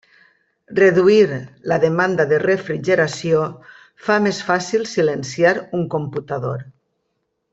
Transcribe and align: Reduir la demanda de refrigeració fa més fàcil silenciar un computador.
Reduir 0.77 1.35
la 1.71 1.77
demanda 1.83 2.25
de 2.31 2.39
refrigeració 2.45 3.43
fa 4.07 4.17
més 4.29 4.41
fàcil 4.49 4.89
silenciar 4.95 5.55
un 5.81 5.87
computador. 5.97 6.65